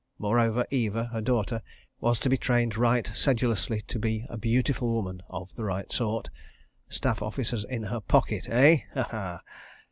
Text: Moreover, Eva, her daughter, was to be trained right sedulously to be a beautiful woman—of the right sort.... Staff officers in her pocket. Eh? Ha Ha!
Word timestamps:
Moreover, 0.17 0.65
Eva, 0.71 1.11
her 1.13 1.21
daughter, 1.21 1.61
was 1.99 2.17
to 2.21 2.27
be 2.29 2.35
trained 2.35 2.75
right 2.75 3.05
sedulously 3.13 3.81
to 3.81 3.99
be 3.99 4.25
a 4.29 4.35
beautiful 4.35 4.89
woman—of 4.91 5.53
the 5.53 5.63
right 5.63 5.91
sort.... 5.91 6.31
Staff 6.89 7.21
officers 7.21 7.63
in 7.65 7.83
her 7.83 7.99
pocket. 8.01 8.49
Eh? 8.49 8.77
Ha 8.95 9.03
Ha! 9.03 9.41